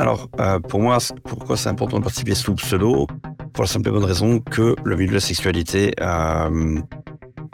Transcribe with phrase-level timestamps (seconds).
[0.00, 3.06] Alors, euh, pour moi, pourquoi c'est important de participer sous pseudo
[3.52, 6.80] Pour la simple et bonne raison que le milieu de la sexualité, euh,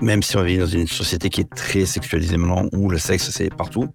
[0.01, 3.31] même si on vit dans une société qui est très sexualisée maintenant, où le sexe
[3.31, 3.89] c'est partout,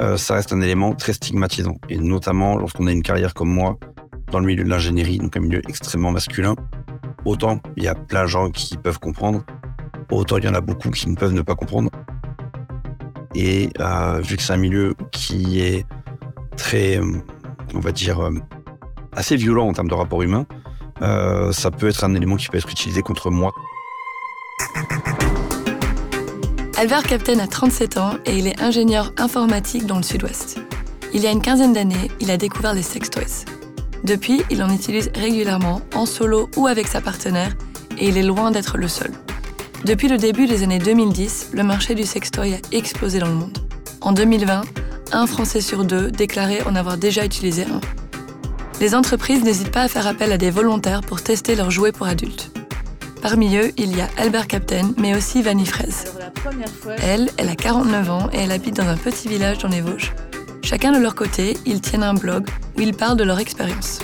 [0.00, 1.78] euh, ça reste un élément très stigmatisant.
[1.88, 3.78] Et notamment lorsqu'on a une carrière comme moi
[4.30, 6.54] dans le milieu de l'ingénierie, donc un milieu extrêmement masculin,
[7.24, 9.46] autant il y a plein de gens qui peuvent comprendre,
[10.10, 11.90] autant il y en a beaucoup qui ne peuvent ne pas comprendre.
[13.34, 13.70] Et
[14.20, 15.86] vu que c'est un milieu qui est
[16.58, 17.00] très
[17.74, 18.34] on va dire, euh,
[19.12, 20.46] assez violent en termes de rapport humain,
[21.02, 23.52] euh, ça peut être un élément qui peut être utilisé contre moi.
[26.76, 30.60] Albert Captain a 37 ans et il est ingénieur informatique dans le sud-ouest.
[31.14, 33.44] Il y a une quinzaine d'années, il a découvert les sex toys.
[34.04, 37.54] Depuis, il en utilise régulièrement, en solo ou avec sa partenaire,
[37.98, 39.12] et il est loin d'être le seul.
[39.84, 43.58] Depuis le début des années 2010, le marché du sextoy a explosé dans le monde.
[44.00, 44.62] En 2020,
[45.12, 47.80] un Français sur deux déclarait en avoir déjà utilisé un.
[48.80, 52.06] Les entreprises n'hésitent pas à faire appel à des volontaires pour tester leurs jouets pour
[52.06, 52.50] adultes.
[53.20, 56.12] Parmi eux, il y a Albert Captain, mais aussi Vanny Fraise.
[57.02, 60.12] Elle, elle a 49 ans et elle habite dans un petit village dans les Vosges.
[60.62, 64.00] Chacun de leur côté, ils tiennent un blog où ils parlent de leur expérience.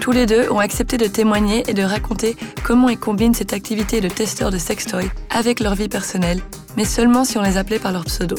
[0.00, 4.00] Tous les deux ont accepté de témoigner et de raconter comment ils combinent cette activité
[4.00, 6.40] de testeur de sextoy avec leur vie personnelle,
[6.76, 8.34] mais seulement si on les appelait par leur pseudo.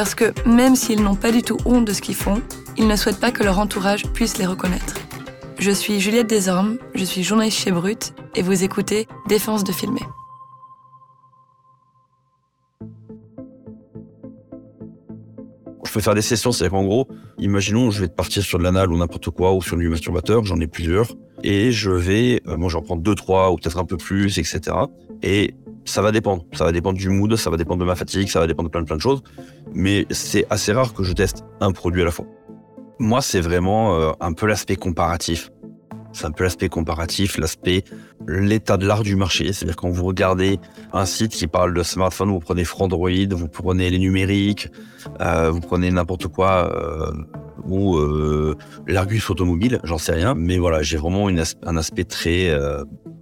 [0.00, 2.40] Parce que même s'ils n'ont pas du tout honte de ce qu'ils font,
[2.78, 4.94] ils ne souhaitent pas que leur entourage puisse les reconnaître.
[5.58, 10.00] Je suis Juliette Desormes, je suis journaliste chez Brut et vous écoutez Défense de filmer.
[15.84, 17.06] Je peux faire des sessions, c'est-à-dire qu'en gros,
[17.36, 20.58] imaginons, je vais partir sur de l'anal ou n'importe quoi, ou sur du masturbateur, j'en
[20.60, 21.12] ai plusieurs,
[21.42, 24.60] et je vais, euh, moi j'en prends deux, trois, ou peut-être un peu plus, etc.
[25.22, 25.52] Et
[25.84, 26.44] ça va dépendre.
[26.52, 28.72] Ça va dépendre du mood, ça va dépendre de ma fatigue, ça va dépendre de
[28.72, 29.22] plein plein de choses.
[29.72, 32.26] Mais c'est assez rare que je teste un produit à la fois.
[32.98, 35.50] Moi, c'est vraiment euh, un peu l'aspect comparatif.
[36.12, 37.84] C'est un peu l'aspect comparatif, l'aspect,
[38.26, 39.52] l'état de l'art du marché.
[39.52, 40.58] C'est-à-dire quand vous regardez
[40.92, 44.68] un site qui parle de smartphone, vous prenez Frandroid, vous prenez les numériques,
[45.20, 47.12] euh, vous prenez n'importe quoi, euh,
[47.64, 47.96] ou
[48.88, 50.34] l'Argus automobile, j'en sais rien.
[50.34, 52.52] Mais voilà, j'ai vraiment un aspect très,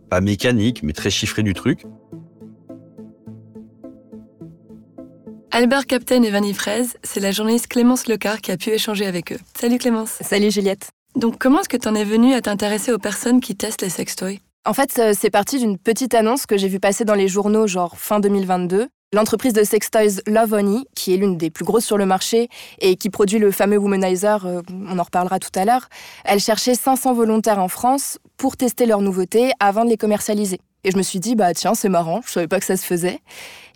[0.08, 1.84] pas mécanique, mais très chiffré du truc.
[5.50, 9.32] Albert Captain et Vanny Fraise, c'est la journaliste Clémence Lecar qui a pu échanger avec
[9.32, 9.38] eux.
[9.58, 10.18] Salut Clémence.
[10.20, 10.90] Salut Juliette.
[11.16, 13.88] Donc comment est-ce que tu en es venue à t'intéresser aux personnes qui testent les
[13.88, 14.40] sextoys?
[14.66, 17.66] En fait, euh, c'est parti d'une petite annonce que j'ai vue passer dans les journaux
[17.66, 18.88] genre fin 2022.
[19.14, 22.96] L'entreprise de sextoys Love Honey, qui est l'une des plus grosses sur le marché et
[22.96, 25.88] qui produit le fameux Womanizer, euh, on en reparlera tout à l'heure,
[26.26, 30.60] elle cherchait 500 volontaires en France pour tester leurs nouveautés avant de les commercialiser.
[30.84, 32.84] Et je me suis dit, bah tiens, c'est marrant, je savais pas que ça se
[32.84, 33.20] faisait.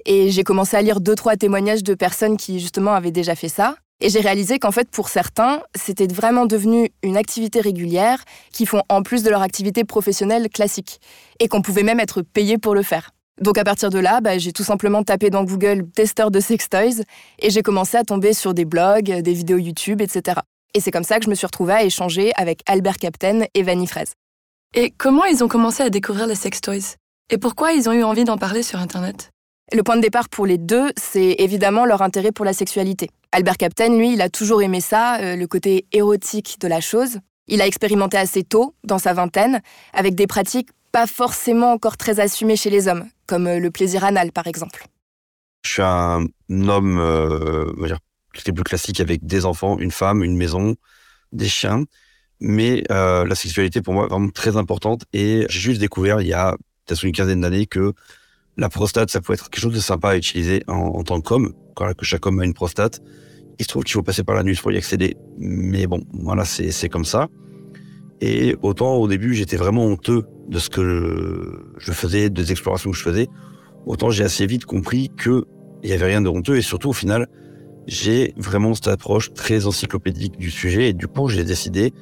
[0.04, 3.48] Et j'ai commencé à lire deux, trois témoignages de personnes qui justement avaient déjà fait
[3.48, 3.76] ça.
[4.00, 8.82] Et j'ai réalisé qu'en fait, pour certains, c'était vraiment devenu une activité régulière qui font
[8.88, 11.00] en plus de leur activité professionnelle classique.
[11.38, 13.10] Et qu'on pouvait même être payé pour le faire.
[13.40, 16.68] Donc à partir de là, bah, j'ai tout simplement tapé dans Google testeur de sex
[16.68, 17.02] toys
[17.38, 20.40] et j'ai commencé à tomber sur des blogs, des vidéos YouTube, etc.
[20.74, 23.62] Et c'est comme ça que je me suis retrouvée à échanger avec Albert Captain et
[23.62, 24.12] Vanny Fraise.
[24.74, 26.96] Et comment ils ont commencé à découvrir les sex toys?
[27.30, 29.30] Et pourquoi ils ont eu envie d'en parler sur Internet?
[29.74, 33.10] Le point de départ pour les deux, c'est évidemment leur intérêt pour la sexualité.
[33.32, 37.18] Albert Captain, lui, il a toujours aimé ça, euh, le côté érotique de la chose.
[37.48, 39.62] Il a expérimenté assez tôt, dans sa vingtaine,
[39.92, 44.04] avec des pratiques pas forcément encore très assumées chez les hommes, comme euh, le plaisir
[44.04, 44.84] anal par exemple.
[45.64, 47.98] Je suis un homme, euh, on va dire,
[48.32, 50.74] plus classique avec des enfants, une femme, une maison,
[51.32, 51.84] des chiens.
[52.40, 56.32] Mais la sexualité pour moi est vraiment très importante et j'ai juste découvert il y
[56.32, 57.94] a peut-être une quinzaine d'années que
[58.56, 61.92] la prostate, ça peut être quelque chose de sympa à utiliser en, tant qu'homme, quand
[61.94, 63.00] que chaque homme a une prostate.
[63.58, 65.16] Il se trouve qu'il faut passer par la nuit pour y accéder.
[65.38, 67.28] Mais bon, voilà, c'est comme ça.
[68.20, 72.96] Et autant au début, j'étais vraiment honteux de ce que je faisais, des explorations que
[72.96, 73.28] je faisais.
[73.84, 75.44] Autant j'ai assez vite compris que
[75.82, 77.26] il y avait rien de honteux et surtout au final,
[77.88, 81.92] j'ai vraiment cette approche très encyclopédique du sujet et du coup, j'ai décidé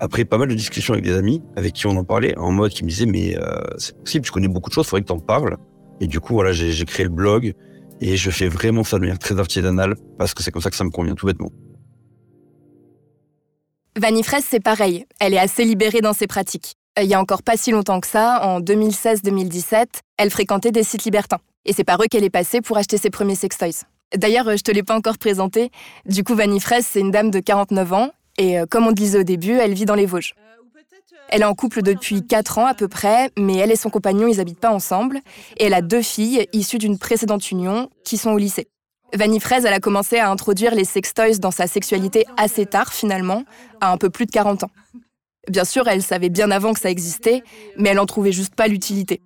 [0.00, 2.70] après pas mal de discussions avec des amis avec qui on en parlait en mode
[2.70, 5.12] qui me disaient mais euh, c'est possible, tu connais beaucoup de choses, faudrait que tu
[5.12, 5.58] en parles.
[6.00, 7.54] Et du coup, voilà, j'ai créé le blog
[8.00, 10.76] et je fais vraiment ça de manière très artisanale parce que c'est comme ça que
[10.76, 11.50] ça me convient tout bêtement.
[13.98, 15.06] Vanny Fraise, c'est pareil.
[15.20, 16.74] Elle est assez libérée dans ses pratiques.
[17.00, 19.86] il y a encore pas si longtemps que ça, en 2016-2017,
[20.18, 21.40] elle fréquentait des sites libertins.
[21.64, 23.84] Et c'est par eux qu'elle est passée pour acheter ses premiers sextoys.
[24.14, 25.70] D'ailleurs, je te l'ai pas encore présenté.
[26.04, 28.10] Du coup, Vanny Fraise, c'est une dame de 49 ans.
[28.38, 30.34] Et euh, comme on le disait au début, elle vit dans les Vosges.
[31.28, 34.28] Elle est en couple depuis 4 ans à peu près, mais elle et son compagnon,
[34.28, 35.20] ils habitent pas ensemble.
[35.58, 38.68] Et elle a deux filles issues d'une précédente union qui sont au lycée.
[39.14, 43.44] Vanny Fraise, elle a commencé à introduire les sextoys dans sa sexualité assez tard finalement,
[43.80, 44.70] à un peu plus de 40 ans.
[45.48, 47.42] Bien sûr, elle savait bien avant que ça existait,
[47.76, 49.20] mais elle en trouvait juste pas l'utilité.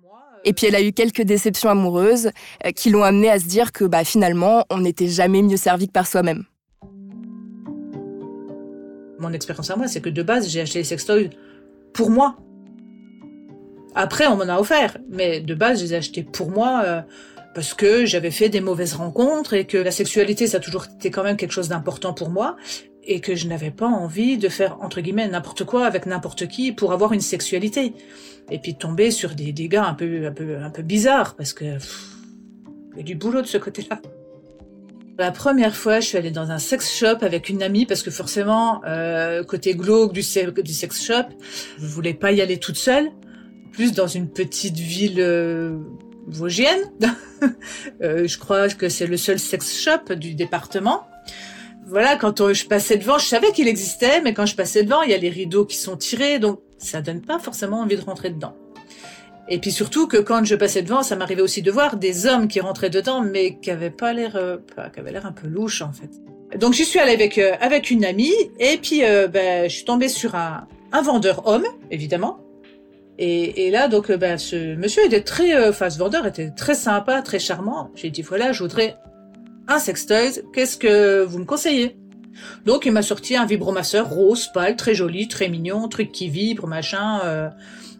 [0.45, 2.31] Et puis elle a eu quelques déceptions amoureuses
[2.65, 5.87] euh, qui l'ont amenée à se dire que bah, finalement, on n'était jamais mieux servi
[5.87, 6.45] que par soi-même.
[9.19, 11.29] Mon expérience à moi, c'est que de base, j'ai acheté les sextoys
[11.93, 12.37] pour moi.
[13.93, 17.01] Après, on m'en a offert, mais de base, je les ai achetés pour moi euh,
[17.53, 21.11] parce que j'avais fait des mauvaises rencontres et que la sexualité, ça a toujours été
[21.11, 22.55] quand même quelque chose d'important pour moi
[23.03, 26.71] et que je n'avais pas envie de faire entre guillemets n'importe quoi avec n'importe qui
[26.71, 27.93] pour avoir une sexualité
[28.49, 31.35] et puis de tomber sur des, des gars un peu un peu un peu bizarres
[31.35, 31.65] parce que
[32.93, 33.99] il y a du boulot de ce côté-là.
[35.17, 38.11] La première fois, je suis allée dans un sex shop avec une amie parce que
[38.11, 41.25] forcément, euh, côté glauque du, sex shop,
[41.77, 43.11] je voulais pas y aller toute seule.
[43.71, 45.77] Plus dans une petite ville euh,
[46.27, 46.81] vosgienne.
[48.01, 51.07] euh, je crois que c'est le seul sex shop du département
[51.91, 55.11] voilà, quand je passais devant, je savais qu'il existait, mais quand je passais devant, il
[55.11, 58.29] y a les rideaux qui sont tirés, donc ça donne pas forcément envie de rentrer
[58.29, 58.55] dedans.
[59.49, 62.47] Et puis surtout que quand je passais devant, ça m'arrivait aussi de voir des hommes
[62.47, 64.57] qui rentraient dedans, mais qui avaient pas l'air, euh,
[64.93, 66.09] qui avaient l'air un peu louches en fait.
[66.57, 69.85] Donc j'y suis allée avec euh, avec une amie, et puis euh, ben, je suis
[69.85, 72.39] tombée sur un, un vendeur homme, évidemment.
[73.17, 77.21] Et, et là, donc, ben, ce monsieur était très, enfin, ce vendeur était très sympa,
[77.21, 77.91] très charmant.
[77.93, 78.97] J'ai dit voilà, je voudrais
[79.67, 81.97] un sextoy, qu'est-ce que vous me conseillez?
[82.65, 86.67] Donc il m'a sorti un vibromasseur rose, pâle, très joli, très mignon, truc qui vibre,
[86.67, 87.49] machin, euh,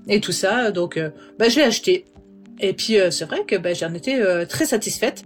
[0.08, 0.72] et tout ça.
[0.72, 2.06] Donc euh, bah, je l'ai acheté.
[2.60, 5.24] Et puis euh, c'est vrai que bah, j'en étais très satisfaite.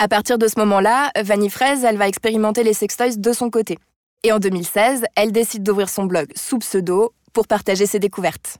[0.00, 3.78] À partir de ce moment-là, Vanny Fraise, elle va expérimenter les sextoys de son côté.
[4.22, 8.58] Et en 2016, elle décide d'ouvrir son blog sous pseudo pour partager ses découvertes.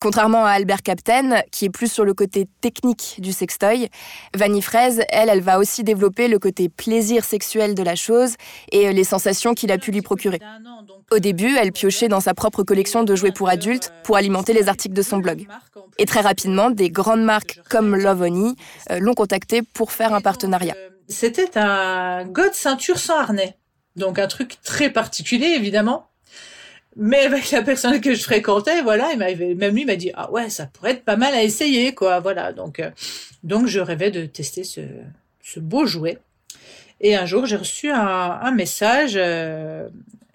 [0.00, 3.88] Contrairement à Albert Captain, qui est plus sur le côté technique du sextoy,
[4.32, 8.34] Vanny Fraise, elle, elle va aussi développer le côté plaisir sexuel de la chose
[8.70, 10.38] et euh, les sensations qu'il a pu lui procurer.
[11.10, 14.68] Au début, elle piochait dans sa propre collection de jouets pour adultes pour alimenter les
[14.68, 15.48] articles de son blog.
[15.98, 20.76] Et très rapidement, des grandes marques comme Love euh, l'ont contactée pour faire un partenariat.
[21.08, 23.56] C'était un god ceinture sans harnais.
[23.96, 26.08] Donc un truc très particulier, évidemment.
[27.00, 30.32] Mais avec la personne que je fréquentais, voilà, il m'avait, même lui m'a dit ah
[30.32, 32.18] ouais, ça pourrait être pas mal à essayer, quoi.
[32.18, 32.90] Voilà, donc euh,
[33.44, 34.80] donc je rêvais de tester ce,
[35.40, 36.18] ce beau jouet.
[37.00, 39.88] Et un jour, j'ai reçu un, un message euh,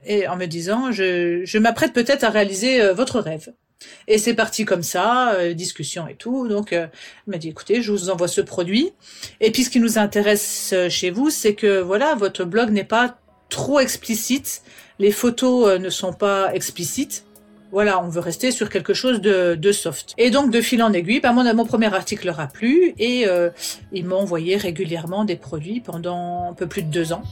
[0.05, 3.51] et en me disant je, je m'apprête peut-être à réaliser euh, votre rêve.
[4.07, 6.47] Et c'est parti comme ça, discussion et tout.
[6.47, 6.89] Donc, il
[7.27, 8.93] m'a dit, écoutez, je vous envoie ce produit.
[9.41, 13.17] Et puis, ce qui nous intéresse chez vous, c'est que, voilà, votre blog n'est pas
[13.49, 14.61] trop explicite
[14.99, 17.25] les photos euh, ne sont pas explicites.
[17.71, 20.13] Voilà, on veut rester sur quelque chose de, soft.
[20.19, 23.27] Et donc, de fil en aiguille, bah, mon, mon premier article leur a plu et
[23.27, 23.49] euh,
[23.91, 27.23] ils m'ont envoyé régulièrement des produits pendant un peu plus de deux ans.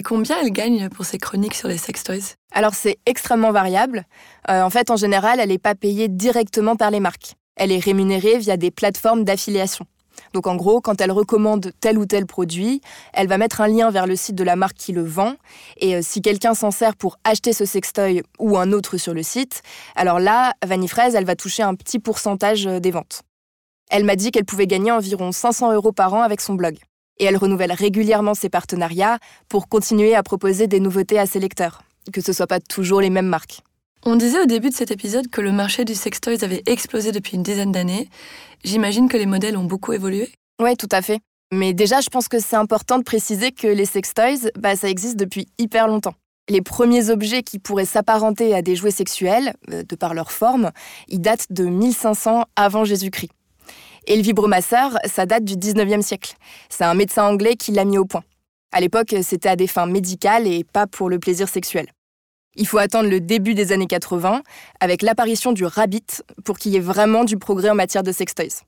[0.00, 2.36] Et combien elle gagne pour ses chroniques sur les sextoys?
[2.52, 4.06] Alors c'est extrêmement variable.
[4.48, 7.34] Euh, en fait, en général, elle n'est pas payée directement par les marques.
[7.54, 9.84] Elle est rémunérée via des plateformes d'affiliation.
[10.32, 12.80] Donc en gros, quand elle recommande tel ou tel produit,
[13.12, 15.34] elle va mettre un lien vers le site de la marque qui le vend.
[15.76, 19.22] Et euh, si quelqu'un s'en sert pour acheter ce sextoy ou un autre sur le
[19.22, 19.60] site,
[19.96, 23.20] alors là, Vanny Fraise, elle va toucher un petit pourcentage euh, des ventes.
[23.90, 26.78] Elle m'a dit qu'elle pouvait gagner environ 500 euros par an avec son blog
[27.20, 31.82] et elle renouvelle régulièrement ses partenariats pour continuer à proposer des nouveautés à ses lecteurs,
[32.12, 33.60] que ce ne soit pas toujours les mêmes marques.
[34.04, 37.36] On disait au début de cet épisode que le marché du sextoys avait explosé depuis
[37.36, 38.08] une dizaine d'années.
[38.64, 40.30] J'imagine que les modèles ont beaucoup évolué.
[40.60, 41.20] Oui, tout à fait.
[41.52, 45.16] Mais déjà, je pense que c'est important de préciser que les sextoys, bah, ça existe
[45.16, 46.14] depuis hyper longtemps.
[46.48, 50.70] Les premiers objets qui pourraient s'apparenter à des jouets sexuels, euh, de par leur forme,
[51.08, 53.30] ils datent de 1500 avant Jésus-Christ.
[54.06, 56.34] Et le vibromasseur, ça date du 19e siècle.
[56.68, 58.24] C'est un médecin anglais qui l'a mis au point.
[58.72, 61.86] À l'époque, c'était à des fins médicales et pas pour le plaisir sexuel.
[62.56, 64.42] Il faut attendre le début des années 80,
[64.80, 68.64] avec l'apparition du Rabbit, pour qu'il y ait vraiment du progrès en matière de sextoys.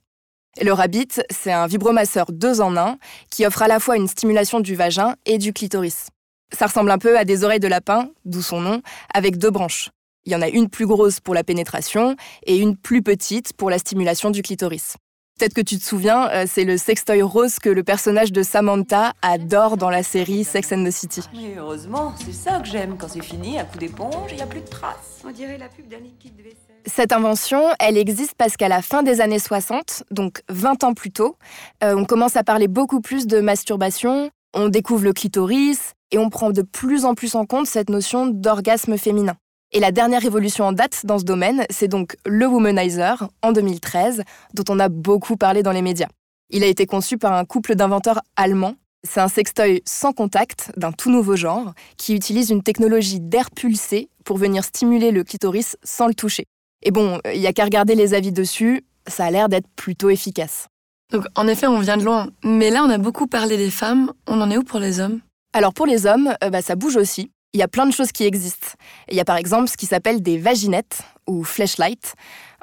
[0.61, 2.99] Le Rabbit, c'est un vibromasseur deux en un
[3.31, 6.09] qui offre à la fois une stimulation du vagin et du clitoris.
[6.53, 8.83] Ça ressemble un peu à des oreilles de lapin, d'où son nom,
[9.15, 9.91] avec deux branches.
[10.25, 13.71] Il y en a une plus grosse pour la pénétration et une plus petite pour
[13.71, 14.97] la stimulation du clitoris.
[15.43, 19.13] Peut-être que tu te souviens, euh, c'est le sextoy rose que le personnage de Samantha
[19.23, 21.21] adore dans la série Sex and the City.
[21.35, 22.97] Mais heureusement, c'est ça que j'aime.
[22.97, 25.21] Quand c'est fini, un coup d'éponge, il n'y a plus de traces.
[25.27, 26.77] On dirait la pub d'un liquide de vaisselle.
[26.87, 31.11] Cette invention, elle existe parce qu'à la fin des années 60, donc 20 ans plus
[31.11, 31.37] tôt,
[31.83, 36.31] euh, on commence à parler beaucoup plus de masturbation, on découvre le clitoris et on
[36.31, 39.35] prend de plus en plus en compte cette notion d'orgasme féminin.
[39.75, 44.23] Et la dernière évolution en date dans ce domaine, c'est donc le Womanizer, en 2013,
[44.52, 46.09] dont on a beaucoup parlé dans les médias.
[46.50, 48.75] Il a été conçu par un couple d'inventeurs allemands.
[49.02, 54.11] C'est un sextoy sans contact, d'un tout nouveau genre, qui utilise une technologie d'air pulsé
[54.25, 56.45] pour venir stimuler le clitoris sans le toucher.
[56.83, 60.11] Et bon, il n'y a qu'à regarder les avis dessus, ça a l'air d'être plutôt
[60.11, 60.69] efficace.
[61.11, 62.29] Donc en effet, on vient de loin.
[62.45, 64.12] Mais là, on a beaucoup parlé des femmes.
[64.26, 65.21] On en est où pour les hommes?
[65.55, 67.31] Alors pour les hommes, euh, bah, ça bouge aussi.
[67.54, 68.68] Il y a plein de choses qui existent.
[69.11, 72.14] Il y a par exemple ce qui s'appelle des vaginettes ou flashlights.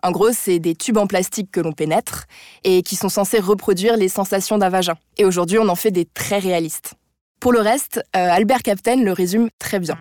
[0.02, 2.26] En gros, c'est des tubes en plastique que l'on pénètre
[2.64, 4.96] et qui sont censés reproduire les sensations d'un vagin.
[5.18, 6.96] Et aujourd'hui, on en fait des très réalistes.
[7.40, 9.96] Pour le reste, euh, Albert Captain le résume très bien.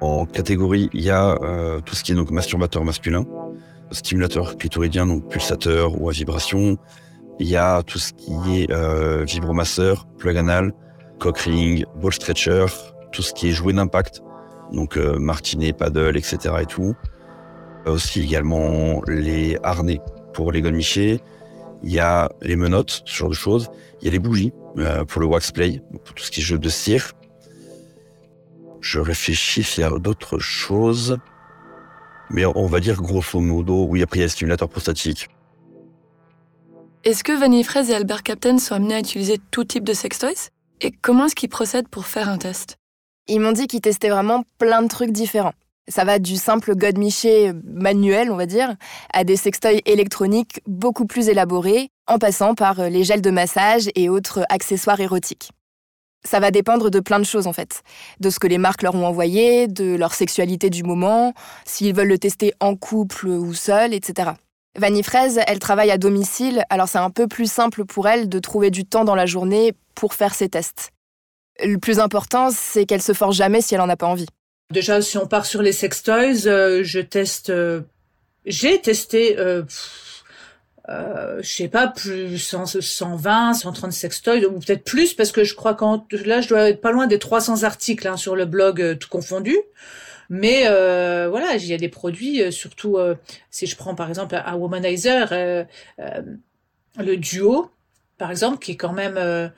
[0.00, 3.24] En catégorie, il y a euh, tout ce qui est donc masturbateur masculin,
[3.90, 6.76] stimulateur clitoridien, donc pulsateur ou à vibration.
[7.40, 10.72] Il y a tout ce qui est euh, vibromasseur, plug anal,
[11.18, 12.66] cock ring, ball stretcher,
[13.12, 14.22] tout ce qui est jouet d'impact,
[14.72, 16.54] donc euh, martinet, paddle, etc.
[16.60, 16.94] et tout.
[17.86, 20.00] Euh, aussi également les harnais
[20.32, 21.20] pour les godemichés.
[21.82, 23.70] Il y a les menottes, ce genre de choses.
[24.00, 26.44] Il y a les bougies euh, pour le wax play, pour tout ce qui est
[26.44, 27.12] jeu de cire.
[28.80, 31.18] Je réfléchis s'il y a d'autres choses.
[32.30, 35.28] Mais on va dire grosso modo, oui, après il y a le stimulateur prostatique.
[37.04, 40.50] Est-ce que Vanille et Albert Captain sont amenés à utiliser tout type de sextoys?
[40.80, 42.76] Et comment est-ce qu'ils procèdent pour faire un test?
[43.28, 45.54] Ils m'ont dit qu'ils testaient vraiment plein de trucs différents.
[45.88, 48.74] Ça va du simple godemiché manuel, on va dire,
[49.12, 54.08] à des sextoys électroniques beaucoup plus élaborés, en passant par les gels de massage et
[54.08, 55.50] autres accessoires érotiques.
[56.24, 57.82] Ça va dépendre de plein de choses en fait.
[58.20, 62.08] De ce que les marques leur ont envoyé, de leur sexualité du moment, s'ils veulent
[62.08, 64.32] le tester en couple ou seul, etc.
[64.78, 68.38] Vanille Fraise, elle travaille à domicile, alors c'est un peu plus simple pour elle de
[68.38, 70.90] trouver du temps dans la journée pour faire ses tests.
[71.64, 74.26] Le plus important, c'est qu'elle se force jamais si elle en a pas envie.
[74.70, 77.50] Déjà, si on part sur les sextoys, euh, je teste.
[77.50, 77.80] euh,
[78.44, 79.38] J'ai testé.
[79.38, 79.62] Euh,
[80.88, 85.54] euh, je sais pas, plus 100, 120, 130 sextoys, ou peut-être plus, parce que je
[85.54, 88.80] crois qu'en là, je dois être pas loin des 300 articles hein, sur le blog,
[88.82, 89.56] euh, tout confondu.
[90.28, 93.14] Mais euh, voilà, il y a des produits, euh, surtout euh,
[93.50, 95.64] si je prends par exemple un Womanizer, euh,
[96.00, 96.22] euh,
[96.98, 97.70] le duo,
[98.18, 99.48] par exemple, qui est quand même euh,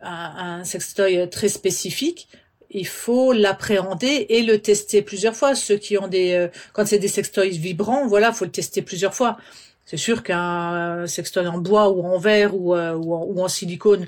[0.00, 2.28] un, un sextoy très spécifique.
[2.70, 5.54] Il faut l'appréhender et le tester plusieurs fois.
[5.54, 9.38] Ceux qui ont des, quand c'est des sextoys vibrants, voilà, faut le tester plusieurs fois.
[9.86, 14.06] C'est sûr qu'un sextoy en bois ou en verre ou, ou en silicone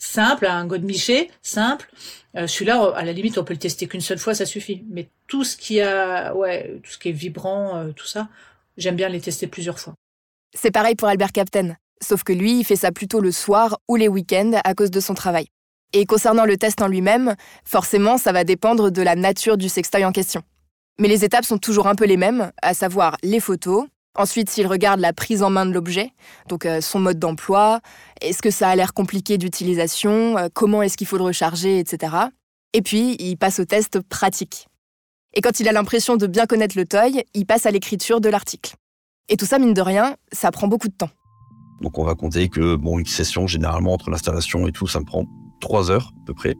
[0.00, 1.88] simple, un godemiché simple,
[2.36, 4.84] euh, celui-là, à la limite, on peut le tester qu'une seule fois, ça suffit.
[4.90, 8.28] Mais tout ce qui a, ouais, tout ce qui est vibrant, euh, tout ça,
[8.76, 9.94] j'aime bien les tester plusieurs fois.
[10.54, 13.96] C'est pareil pour Albert Captain, sauf que lui, il fait ça plutôt le soir ou
[13.96, 15.46] les week-ends à cause de son travail.
[15.92, 20.04] Et concernant le test en lui-même, forcément, ça va dépendre de la nature du sextoy
[20.04, 20.42] en question.
[20.98, 23.86] Mais les étapes sont toujours un peu les mêmes, à savoir les photos,
[24.16, 26.10] Ensuite, s'il regarde la prise en main de l'objet,
[26.48, 27.80] donc euh, son mode d'emploi,
[28.20, 32.16] est-ce que ça a l'air compliqué d'utilisation, euh, comment est-ce qu'il faut le recharger, etc.
[32.72, 34.66] Et puis, il passe au test pratique.
[35.34, 38.28] Et quand il a l'impression de bien connaître le toy, il passe à l'écriture de
[38.28, 38.74] l'article.
[39.28, 41.10] Et tout ça, mine de rien, ça prend beaucoup de temps.
[41.80, 45.04] Donc on va compter que bon une session généralement entre l'installation et tout, ça me
[45.04, 45.24] prend
[45.60, 46.56] trois heures à peu près.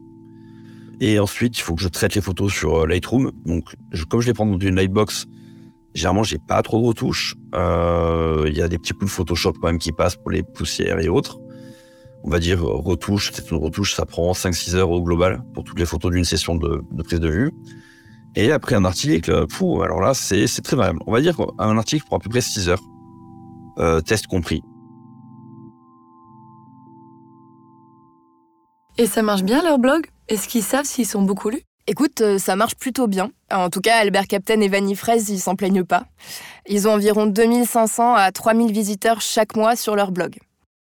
[0.99, 3.31] Et ensuite, il faut que je traite les photos sur euh, Lightroom.
[3.45, 3.75] Donc
[4.09, 5.27] comme je les prends dans une Lightbox,
[5.93, 7.35] généralement j'ai pas trop de retouches.
[7.55, 10.43] Euh, Il y a des petits coups de Photoshop quand même qui passent pour les
[10.43, 11.39] poussières et autres.
[12.23, 15.63] On va dire euh, retouche, peut-être une retouche, ça prend 5-6 heures au global pour
[15.63, 17.51] toutes les photos d'une session de, prise de vue.
[18.35, 20.99] Et après un article, fou, alors là c'est c'est très variable.
[21.07, 22.81] On va dire qu'un article prend à peu près 6 heures,
[23.79, 24.61] euh, test compris.
[28.97, 31.63] Et ça marche bien leur blog Est-ce qu'ils savent s'ils sont beaucoup lus?
[31.91, 33.31] Écoute, euh, ça marche plutôt bien.
[33.51, 36.05] En tout cas, Albert Captain et Vanille Fraise, ils s'en plaignent pas.
[36.65, 40.37] Ils ont environ 2500 à 3000 visiteurs chaque mois sur leur blog.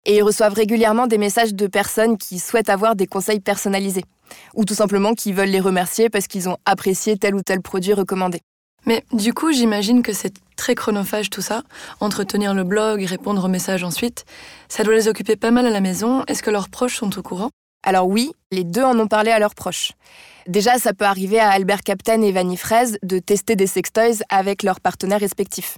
[0.06, 4.06] Et ils reçoivent régulièrement des messages de personnes qui souhaitent avoir des conseils personnalisés.
[4.54, 7.92] Ou tout simplement qui veulent les remercier parce qu'ils ont apprécié tel ou tel produit
[7.92, 8.40] recommandé.
[8.86, 11.64] Mais du coup, j'imagine que c'est très chronophage tout ça.
[12.00, 14.24] Entretenir le blog répondre aux messages ensuite.
[14.70, 16.24] Ça doit les occuper pas mal à la maison.
[16.28, 17.50] Est-ce que leurs proches sont au courant?
[17.86, 19.92] Alors oui, les deux en ont parlé à leurs proches.
[20.46, 24.62] Déjà, ça peut arriver à Albert Captain et Vanny Fraise de tester des sextoys avec
[24.62, 25.76] leurs partenaires respectifs.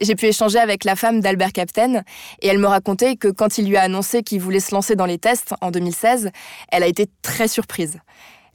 [0.00, 2.02] J'ai pu échanger avec la femme d'Albert Captain
[2.40, 5.06] et elle me racontait que quand il lui a annoncé qu'il voulait se lancer dans
[5.06, 6.30] les tests en 2016,
[6.70, 7.98] elle a été très surprise.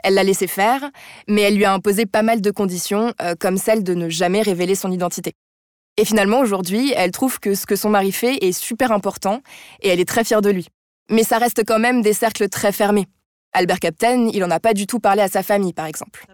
[0.02, 0.90] Elle l'a laissé faire,
[1.28, 4.42] mais elle lui a imposé pas mal de conditions, euh, comme celle de ne jamais
[4.42, 5.34] révéler son identité.
[5.98, 9.42] Et finalement, aujourd'hui, elle trouve que ce que son mari fait est super important
[9.82, 10.68] et elle est très fière de lui.
[11.10, 13.08] Mais ça reste quand même des cercles très fermés.
[13.56, 16.26] Albert Captain, il n'en a pas du tout parlé à sa famille, par exemple.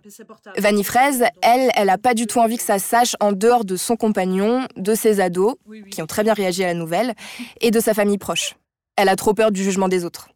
[0.57, 3.75] Vanny Fraise, elle, elle n'a pas du tout envie que ça sache en dehors de
[3.75, 5.55] son compagnon, de ses ados,
[5.91, 7.13] qui ont très bien réagi à la nouvelle,
[7.59, 8.55] et de sa famille proche.
[8.95, 10.29] Elle a trop peur du jugement des autres.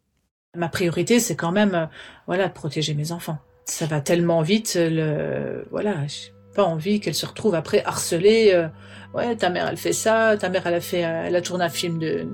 [0.54, 1.86] Ma priorité, c'est quand même, euh,
[2.26, 3.38] voilà, de protéger mes enfants.
[3.64, 8.52] Ça va tellement vite, le, voilà, j'ai pas envie qu'elle se retrouve après harcelée.
[8.52, 8.68] Euh,
[9.14, 11.64] ouais, ta mère, elle fait ça, ta mère, elle a fait, euh, elle a tourné
[11.64, 12.28] un film de, de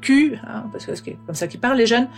[0.00, 2.08] cul, hein, parce que c'est comme ça qu'ils parlent les jeunes,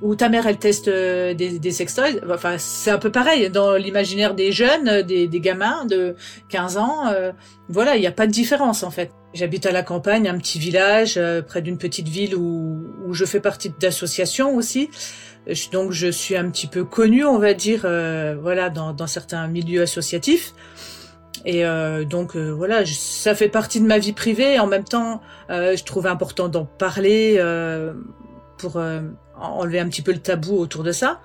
[0.00, 3.74] ou ta mère elle teste euh, des, des sextoys, enfin c'est un peu pareil dans
[3.74, 6.14] l'imaginaire des jeunes, euh, des, gamins de
[6.48, 7.32] 15 ans, euh,
[7.68, 9.12] voilà, il n'y a pas de différence en fait.
[9.34, 13.40] J'habite à la campagne, un petit village, près d'une petite ville où, où je fais
[13.40, 14.90] partie d'associations aussi,
[15.72, 17.80] donc je suis un petit peu connue, on va dire,
[18.42, 20.52] voilà, dans, dans certains milieux associatifs.
[21.44, 24.58] Et euh, donc euh, voilà, ça fait partie de ma vie privée.
[24.58, 25.20] En même temps,
[25.50, 27.94] euh, je trouvais important d'en parler euh,
[28.58, 29.00] pour euh,
[29.36, 31.20] enlever un petit peu le tabou autour de ça.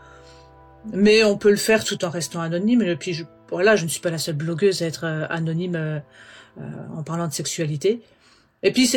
[0.93, 2.81] Mais on peut le faire tout en restant anonyme.
[2.81, 6.01] Et puis je, voilà, je ne suis pas la seule blogueuse à être anonyme
[6.95, 8.01] en parlant de sexualité.
[8.63, 8.88] Et puis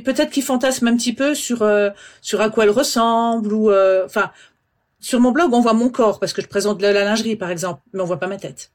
[0.00, 1.68] peut-être qu'ils fantasment un petit peu sur
[2.22, 3.70] sur à quoi elle ressemble ou
[4.04, 4.30] enfin
[5.00, 7.82] sur mon blog on voit mon corps parce que je présente la lingerie par exemple,
[7.92, 8.70] mais on voit pas ma tête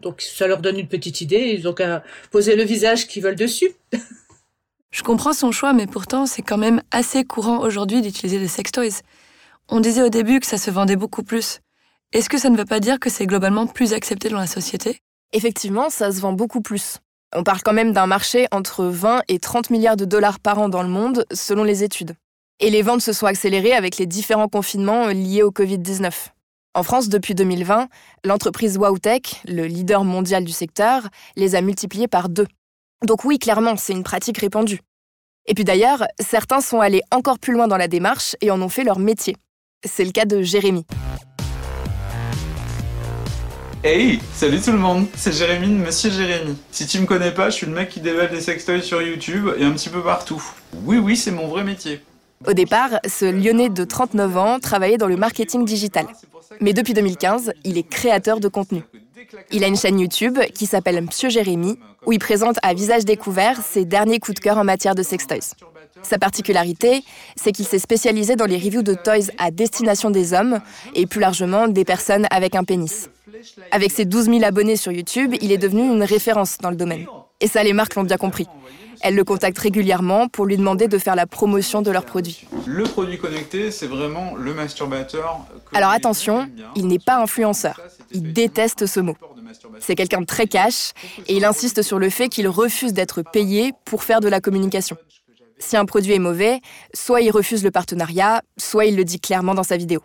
[0.00, 3.36] donc ça leur donne une petite idée, ils ont qu'à poser le visage qu'ils veulent
[3.36, 3.70] dessus.
[4.90, 9.02] Je comprends son choix, mais pourtant c'est quand même assez courant aujourd'hui d'utiliser des sextoys.
[9.68, 11.60] On disait au début que ça se vendait beaucoup plus.
[12.12, 15.00] Est-ce que ça ne veut pas dire que c'est globalement plus accepté dans la société?
[15.34, 16.96] Effectivement, ça se vend beaucoup plus.
[17.36, 20.70] On parle quand même d'un marché entre 20 et 30 milliards de dollars par an
[20.70, 22.14] dans le monde, selon les études.
[22.60, 26.10] Et les ventes se sont accélérées avec les différents confinements liés au Covid-19.
[26.78, 27.88] En France, depuis 2020,
[28.22, 32.46] l'entreprise Wowtech, le leader mondial du secteur, les a multipliés par deux.
[33.04, 34.78] Donc oui, clairement, c'est une pratique répandue.
[35.46, 38.68] Et puis d'ailleurs, certains sont allés encore plus loin dans la démarche et en ont
[38.68, 39.34] fait leur métier.
[39.84, 40.86] C'est le cas de Jérémy.
[43.82, 46.56] Hey, salut tout le monde, c'est Jérémy Monsieur Jérémy.
[46.70, 49.48] Si tu me connais pas, je suis le mec qui déballe des sextoys sur YouTube
[49.58, 50.40] et un petit peu partout.
[50.84, 52.00] Oui, oui, c'est mon vrai métier.
[52.46, 56.06] Au départ, ce Lyonnais de 39 ans travaillait dans le marketing digital.
[56.60, 58.82] Mais depuis 2015, il est créateur de contenu.
[59.50, 63.60] Il a une chaîne YouTube qui s'appelle Monsieur Jérémy, où il présente à visage découvert
[63.60, 65.54] ses derniers coups de cœur en matière de sextoys.
[66.02, 67.02] Sa particularité,
[67.36, 70.60] c'est qu'il s'est spécialisé dans les reviews de toys à destination des hommes
[70.94, 73.10] et plus largement des personnes avec un pénis.
[73.72, 77.06] Avec ses 12 000 abonnés sur YouTube, il est devenu une référence dans le domaine.
[77.40, 78.46] Et ça, les marques l'ont bien compris.
[79.00, 82.46] Elle le contacte régulièrement pour lui demander de faire la promotion de leurs produits.
[82.66, 85.38] Le produit connecté, c'est vraiment le masturbateur.
[85.72, 87.80] Alors attention, il n'est pas influenceur.
[88.10, 89.16] Il déteste ce mot.
[89.78, 90.92] C'est quelqu'un de très cash
[91.28, 94.96] et il insiste sur le fait qu'il refuse d'être payé pour faire de la communication.
[95.60, 96.60] Si un produit est mauvais,
[96.94, 100.00] soit il refuse le partenariat, soit il le dit clairement dans sa vidéo.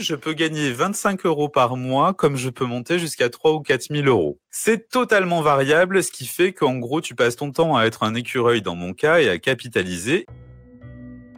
[0.00, 3.88] Je peux gagner 25 euros par mois comme je peux monter jusqu'à 3 ou 4
[3.94, 4.38] 000 euros.
[4.50, 8.14] C'est totalement variable, ce qui fait qu'en gros, tu passes ton temps à être un
[8.14, 10.24] écureuil dans mon cas et à capitaliser.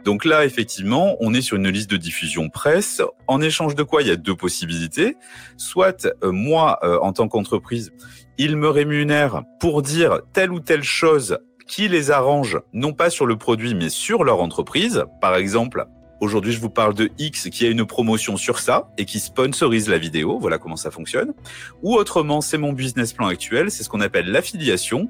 [0.05, 4.01] Donc là, effectivement, on est sur une liste de diffusion presse, en échange de quoi
[4.01, 5.17] il y a deux possibilités.
[5.57, 7.91] Soit euh, moi, euh, en tant qu'entreprise,
[8.37, 13.25] ils me rémunèrent pour dire telle ou telle chose qui les arrange, non pas sur
[13.25, 15.03] le produit, mais sur leur entreprise.
[15.19, 15.85] Par exemple,
[16.23, 19.89] Aujourd'hui, je vous parle de X qui a une promotion sur ça et qui sponsorise
[19.89, 20.39] la vidéo.
[20.39, 21.33] Voilà comment ça fonctionne.
[21.81, 23.69] Ou autrement, c'est mon business plan actuel.
[23.69, 25.09] C'est ce qu'on appelle l'affiliation.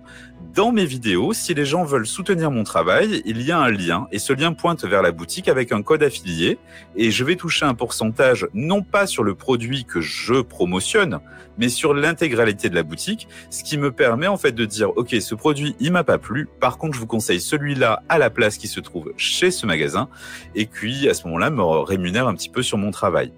[0.55, 4.07] Dans mes vidéos, si les gens veulent soutenir mon travail, il y a un lien
[4.11, 6.57] et ce lien pointe vers la boutique avec un code affilié
[6.95, 11.19] et je vais toucher un pourcentage non pas sur le produit que je promotionne,
[11.57, 15.15] mais sur l'intégralité de la boutique, ce qui me permet en fait de dire OK,
[15.19, 16.47] ce produit, il m'a pas plu.
[16.59, 20.09] Par contre, je vous conseille celui-là à la place qui se trouve chez ce magasin
[20.53, 23.31] et puis à ce moment-là, me rémunère un petit peu sur mon travail.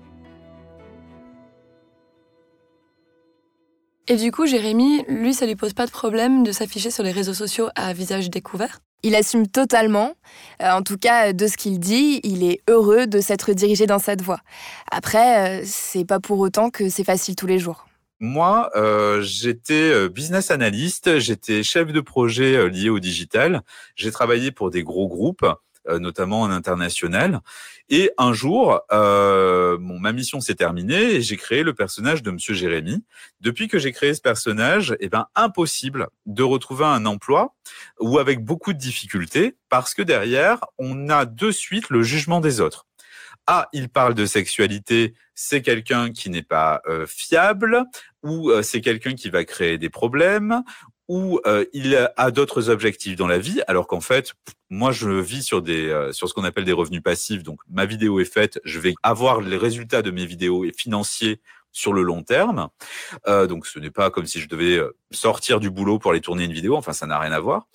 [4.08, 7.12] Et du coup, Jérémy, lui, ça lui pose pas de problème de s'afficher sur les
[7.12, 8.80] réseaux sociaux à visage découvert?
[9.02, 10.14] Il assume totalement.
[10.62, 13.98] Euh, en tout cas, de ce qu'il dit, il est heureux de s'être dirigé dans
[13.98, 14.40] cette voie.
[14.92, 17.88] Après, euh, c'est pas pour autant que c'est facile tous les jours.
[18.20, 23.62] Moi, euh, j'étais business analyst, j'étais chef de projet lié au digital.
[23.96, 25.46] J'ai travaillé pour des gros groupes
[25.88, 27.42] notamment en international.
[27.90, 32.56] Et un jour, euh, ma mission s'est terminée et j'ai créé le personnage de Monsieur
[32.56, 33.04] Jérémy.
[33.42, 37.54] Depuis que j'ai créé ce personnage, eh ben impossible de retrouver un emploi
[38.00, 42.60] ou avec beaucoup de difficultés parce que derrière, on a de suite le jugement des
[42.60, 42.88] autres.
[43.48, 47.84] Ah, il parle de sexualité, c'est quelqu'un qui n'est pas euh, fiable,
[48.24, 50.64] ou euh, c'est quelqu'un qui va créer des problèmes,
[51.08, 54.34] ou euh, il a d'autres objectifs dans la vie, alors qu'en fait,
[54.70, 57.44] moi, je vis sur des euh, sur ce qu'on appelle des revenus passifs.
[57.44, 61.42] Donc, ma vidéo est faite, je vais avoir les résultats de mes vidéos et financiers
[61.72, 62.70] sur le long terme.
[63.28, 64.80] Euh, donc, ce n'est pas comme si je devais
[65.12, 66.76] sortir du boulot pour aller tourner une vidéo.
[66.76, 67.68] Enfin, ça n'a rien à voir.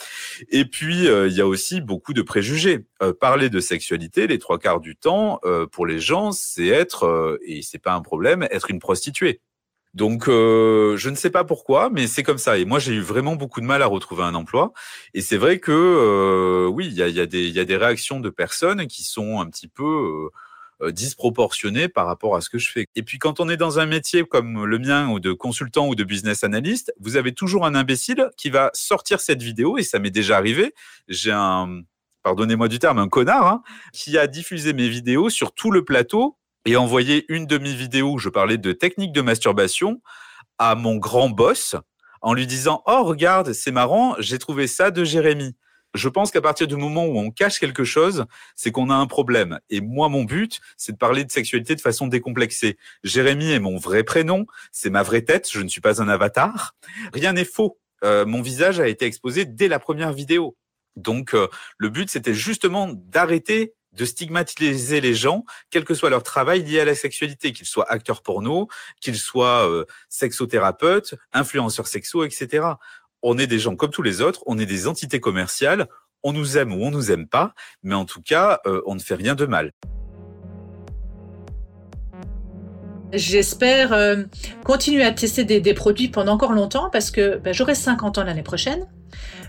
[0.48, 2.86] Et puis, il y a aussi beaucoup de préjugés.
[3.20, 5.38] parler de sexualité, les trois quarts du temps,
[5.70, 9.42] pour les gens, c'est être et c'est pas un problème, être une prostituée.
[9.94, 12.58] Donc, euh, je ne sais pas pourquoi, mais c'est comme ça.
[12.58, 14.72] Et moi, j'ai eu vraiment beaucoup de mal à retrouver un emploi.
[15.14, 18.20] Et c'est vrai que, euh, oui, il y a, y, a y a, des réactions
[18.20, 22.58] de personnes qui sont un petit peu euh, euh, disproportionnées par rapport à ce que
[22.58, 22.86] je fais.
[22.96, 25.94] Et puis, quand on est dans un métier comme le mien, ou de consultant ou
[25.94, 29.98] de business analyst, vous avez toujours un imbécile qui va sortir cette vidéo, et ça
[29.98, 30.72] m'est déjà arrivé.
[31.08, 31.82] J'ai un,
[32.22, 36.38] pardonnez-moi du terme, un connard, hein, qui a diffusé mes vidéos sur tout le plateau
[36.64, 40.00] et envoyé une demi-vidéo où je parlais de technique de masturbation
[40.58, 41.76] à mon grand boss
[42.20, 45.56] en lui disant Oh, regarde, c'est marrant, j'ai trouvé ça de Jérémy.
[45.94, 49.06] Je pense qu'à partir du moment où on cache quelque chose, c'est qu'on a un
[49.06, 49.58] problème.
[49.70, 52.78] Et moi, mon but, c'est de parler de sexualité de façon décomplexée.
[53.02, 56.76] Jérémy est mon vrai prénom, c'est ma vraie tête, je ne suis pas un avatar.
[57.12, 57.78] Rien n'est faux.
[58.04, 60.56] Euh, mon visage a été exposé dès la première vidéo.
[60.96, 66.22] Donc, euh, le but, c'était justement d'arrêter de stigmatiser les gens, quel que soit leur
[66.22, 68.68] travail lié à la sexualité, qu'ils soient acteurs porno,
[69.00, 72.66] qu'ils soient euh, sexothérapeutes, influenceurs sexuels, etc.
[73.22, 75.88] On est des gens comme tous les autres, on est des entités commerciales,
[76.22, 79.00] on nous aime ou on nous aime pas, mais en tout cas, euh, on ne
[79.00, 79.72] fait rien de mal.
[83.12, 84.22] J'espère euh,
[84.64, 88.42] continuer à tester des, produits pendant encore longtemps parce que ben, j'aurai 50 ans l'année
[88.42, 88.86] prochaine.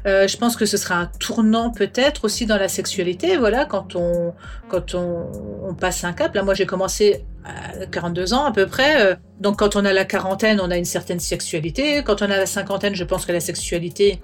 [0.08, 3.96] Euh, je pense que ce sera un tournant peut-être aussi dans la sexualité, voilà, quand
[3.96, 4.34] on,
[4.68, 6.34] quand on, passe un cap.
[6.34, 9.00] Là, moi, j'ai commencé à 42 ans à peu près.
[9.00, 12.02] Euh, donc, quand on a la quarantaine, on a une certaine sexualité.
[12.04, 14.22] Quand on a la cinquantaine, je pense que la sexualité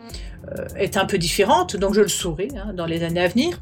[0.76, 1.76] est un peu différente.
[1.76, 3.60] Donc, je le saurai hein, dans les années à venir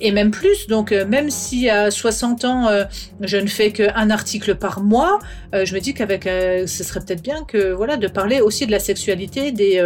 [0.00, 0.66] et même plus.
[0.66, 2.84] Donc, euh, même si à 60 ans, euh,
[3.20, 5.18] je ne fais qu'un article par mois,
[5.54, 8.72] euh, je me dis qu'avec, ce serait peut-être bien que, voilà, de parler aussi de
[8.72, 9.82] la sexualité des,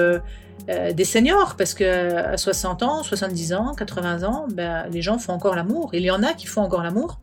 [0.95, 5.33] des seniors, parce que à 60 ans, 70 ans, 80 ans, ben, les gens font
[5.33, 5.91] encore l'amour.
[5.93, 7.19] Il y en a qui font encore l'amour.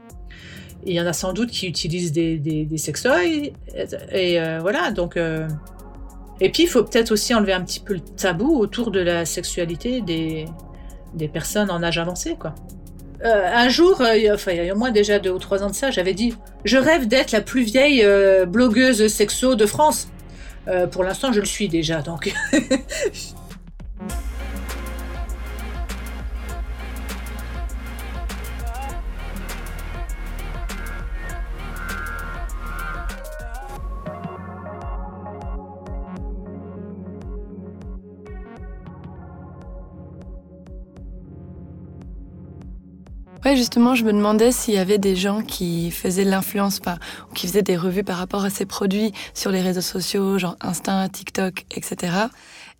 [0.86, 3.52] Il y en a sans doute qui utilisent des, des, des sextoys.
[4.12, 5.18] Et, voilà, donc.
[5.18, 9.26] et puis, il faut peut-être aussi enlever un petit peu le tabou autour de la
[9.26, 10.46] sexualité des,
[11.14, 12.56] des personnes en âge avancé, quoi.
[13.24, 15.76] Euh, un jour, euh, il y a au moins déjà deux ou trois ans de
[15.76, 20.08] ça, j'avais dit Je rêve d'être la plus vieille euh, blogueuse sexo de France.
[20.92, 22.34] pour l'instant, je le suis déjà, donc.
[43.46, 47.00] Ouais, justement, je me demandais s'il y avait des gens qui faisaient l'influence par,
[47.30, 50.58] ou qui faisaient des revues par rapport à ces produits sur les réseaux sociaux, genre
[50.60, 52.14] Insta, TikTok, etc.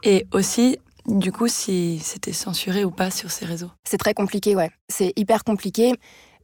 [0.04, 3.72] Et aussi, du coup, si c'était censuré ou pas sur ces réseaux.
[3.86, 4.70] C'est très compliqué, ouais.
[4.90, 5.94] C'est hyper compliqué.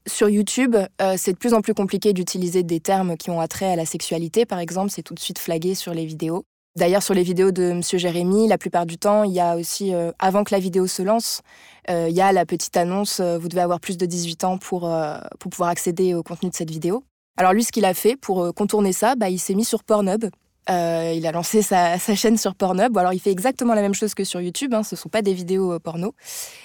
[0.08, 3.72] Sur YouTube, euh, c'est de plus en plus compliqué d'utiliser des termes qui ont attrait
[3.72, 4.92] à la sexualité, par exemple.
[4.92, 6.46] C'est tout de suite flagué sur les vidéos.
[6.78, 9.94] D'ailleurs, sur les vidéos de Monsieur Jérémy, la plupart du temps, il y a aussi,
[9.94, 11.42] euh, avant que la vidéo se lance,
[11.90, 14.58] euh, il y a la petite annonce euh, vous devez avoir plus de 18 ans
[14.58, 14.94] pour,
[15.40, 17.06] pour pouvoir accéder au contenu de cette vidéo.
[17.38, 20.26] Alors, lui, ce qu'il a fait pour contourner ça, bah, il s'est mis sur Pornhub.
[20.68, 22.98] il a lancé sa, chaîne sur Pornhub.
[22.98, 24.74] Alors, il fait exactement la même chose que sur YouTube.
[24.74, 26.14] Hein, ce ne sont pas des vidéos porno.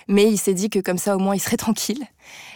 [0.09, 2.05] Mais il s'est dit que comme ça, au moins, il serait tranquille.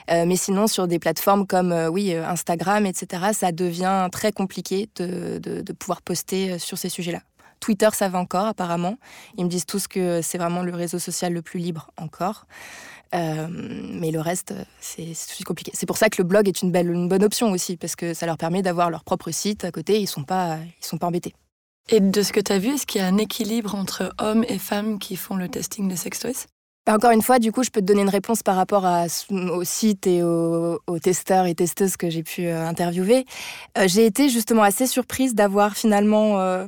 [0.08, 5.72] mais sinon, sur des plateformes comme oui, Instagram, etc., ça devient très compliqué de, de
[5.72, 7.20] pouvoir poster sur ces sujets-là.
[7.60, 8.96] Twitter, ça va encore, apparemment.
[9.38, 12.46] Ils me disent tous que c'est vraiment le réseau social le plus libre encore.
[13.14, 15.14] Euh, mais le reste, c'est
[15.44, 15.70] compliqué.
[15.74, 18.12] C'est pour ça que le blog est une, belle, une bonne option aussi, parce que
[18.12, 20.98] ça leur permet d'avoir leur propre site à côté, ils ne sont, pas, ils sont
[20.98, 21.34] pas embêtés.
[21.90, 24.44] Et de ce que tu as vu, est-ce qu'il y a un équilibre entre hommes
[24.48, 26.46] et femmes qui font le testing de sex toys
[26.86, 29.06] bah, encore une fois, du coup, je peux te donner une réponse par rapport à,
[29.30, 33.24] au site et aux, testeurs et testeuses que j'ai pu euh, interviewer.
[33.78, 36.66] Euh, j'ai été justement assez surprise d'avoir finalement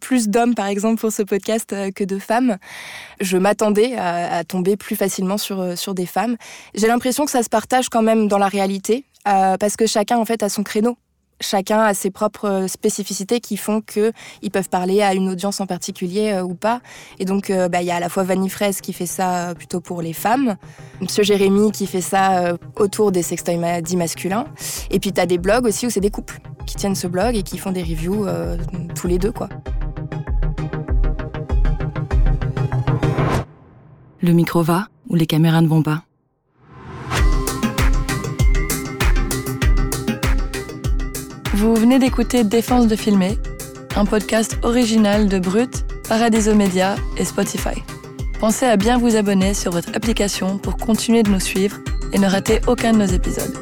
[0.00, 2.56] plus d'hommes, par exemple, pour ce podcast euh, que de femmes.
[3.20, 6.36] Je m'attendais à, tomber plus facilement sur, euh, sur des femmes.
[6.74, 10.18] J'ai l'impression que ça se partage quand même dans la réalité, euh, parce que chacun,
[10.18, 10.96] en fait, a son créneau.
[11.40, 16.40] Chacun a ses propres spécificités qui font qu'ils peuvent parler à une audience en particulier
[16.42, 16.80] ou pas.
[17.18, 19.80] Et donc, bah, il y a à la fois Vanny Fraise qui fait ça plutôt
[19.80, 20.56] pour les femmes,
[21.00, 24.46] Monsieur Jérémy qui fait ça autour des sextoys dits masculins.
[24.90, 27.36] Et puis, tu as des blogs aussi où c'est des couples qui tiennent ce blog
[27.36, 28.26] et qui font des reviews
[28.94, 29.50] tous les deux, quoi.
[34.22, 36.05] Le micro va ou les caméras ne vont pas?
[41.56, 43.38] Vous venez d'écouter Défense de filmer,
[43.96, 47.82] un podcast original de Brut, Paradiso Media et Spotify.
[48.38, 51.78] Pensez à bien vous abonner sur votre application pour continuer de nous suivre
[52.12, 53.56] et ne rater aucun de nos épisodes.